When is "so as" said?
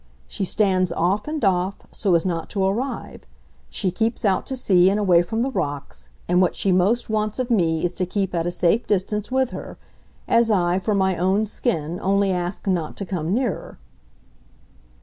1.91-2.25